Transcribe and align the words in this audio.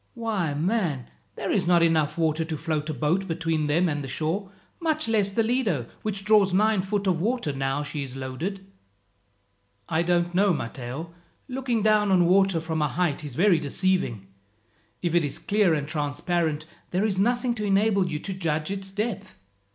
Why, 0.15 0.55
man, 0.55 1.11
there 1.35 1.51
is 1.51 1.67
not 1.67 1.83
water 1.83 1.85
enough 1.85 2.15
to 2.49 2.57
float 2.57 2.89
a 2.89 2.93
boat 2.95 3.27
between 3.27 3.67
them 3.67 3.87
and 3.87 4.03
the 4.03 4.07
shore, 4.07 4.51
much 4.79 5.07
less 5.07 5.29
the 5.29 5.43
Lido, 5.43 5.85
which 6.01 6.25
draws 6.25 6.55
nine 6.55 6.81
foot 6.81 7.05
of 7.05 7.21
water 7.21 7.53
now 7.53 7.83
she 7.83 8.01
is 8.01 8.15
loaded." 8.15 8.65
"I 9.87 10.01
don't 10.01 10.33
know, 10.33 10.53
Matteo. 10.55 11.13
Looking 11.47 11.83
down 11.83 12.09
on 12.09 12.25
water 12.25 12.59
from 12.59 12.81
a 12.81 12.87
height 12.87 13.23
is 13.23 13.35
very 13.35 13.59
deceiving. 13.59 14.25
If 15.03 15.13
it 15.13 15.23
is 15.23 15.37
clear 15.37 15.75
and 15.75 15.87
transparent, 15.87 16.65
there 16.89 17.05
is 17.05 17.19
nothing 17.19 17.53
to 17.53 17.63
enable 17.63 18.07
you 18.09 18.17
to 18.21 18.33
judge 18.33 18.71
its 18.71 18.89
depth. 18.91 19.37